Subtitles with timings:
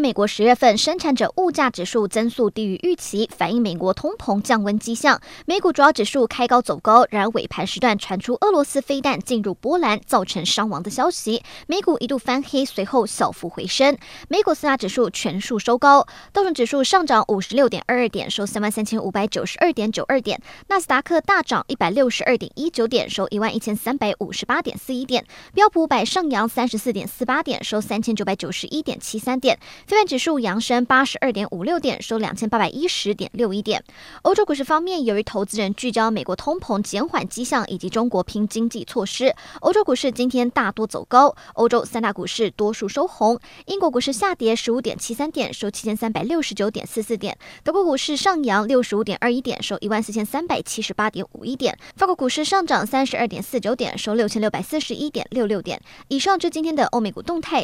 [0.00, 5.20] 美国十月份生产者物价指数增速低于预期，反映美国通膨降温迹象。
[5.44, 13.98] 美股主要指数开高走高，然而尾盘时段传出俄罗斯飞弹进入波兰，造成伤亡的消息，美股一度翻黑，随后小幅回升。
[14.28, 29.58] 美股四大指数全数收高，道琼指数上涨五十六点二二点，收三万三千五百九十二点九二点；纳斯达克大涨一百六十二点一九点，收一万一千三百五十八点四一点；标普五百上扬三十四点四八点，收三千九百九十一点七三点。
[29.90, 33.82] 非半指数扬升八十二点五六点，收两千八百一十点六一点。
[34.22, 41.34] 欧洲股市方面，由于投资人聚焦美国通膨减缓迹象以及中国拼经济措施，欧洲股市今天大多走高。
[41.54, 47.36] 欧洲三大股市多数收红，英国股市下跌十五点七三点，收七千三百六十九点四四点。
[47.64, 51.76] 德国股市上扬六十五点二一点，收一万四千三百七十八点五一点。
[51.96, 55.82] 法国股市上涨三十二点四九点，收六千六百四十一点六六点。
[56.06, 57.58] 以上是今天的欧美股动态。